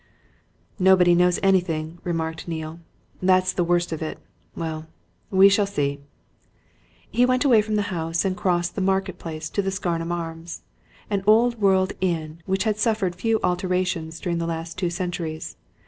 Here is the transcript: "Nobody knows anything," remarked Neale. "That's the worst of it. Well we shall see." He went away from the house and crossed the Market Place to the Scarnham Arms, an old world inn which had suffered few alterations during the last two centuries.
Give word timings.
"Nobody 0.79 1.13
knows 1.13 1.39
anything," 1.43 1.99
remarked 2.03 2.47
Neale. 2.47 2.79
"That's 3.21 3.53
the 3.53 3.63
worst 3.63 3.91
of 3.91 4.01
it. 4.01 4.17
Well 4.55 4.87
we 5.29 5.47
shall 5.47 5.67
see." 5.67 5.99
He 7.11 7.23
went 7.23 7.45
away 7.45 7.61
from 7.61 7.75
the 7.75 7.83
house 7.93 8.25
and 8.25 8.35
crossed 8.35 8.73
the 8.73 8.81
Market 8.81 9.19
Place 9.19 9.47
to 9.51 9.61
the 9.61 9.69
Scarnham 9.69 10.11
Arms, 10.11 10.63
an 11.11 11.21
old 11.27 11.61
world 11.61 11.93
inn 12.01 12.41
which 12.47 12.63
had 12.63 12.79
suffered 12.79 13.13
few 13.15 13.39
alterations 13.43 14.19
during 14.19 14.39
the 14.39 14.47
last 14.49 14.75
two 14.75 14.89
centuries. 14.89 15.55